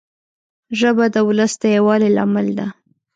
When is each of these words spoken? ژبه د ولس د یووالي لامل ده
ژبه 0.79 1.05
د 1.13 1.15
ولس 1.27 1.53
د 1.61 1.63
یووالي 1.75 2.09
لامل 2.17 2.47
ده 2.57 2.67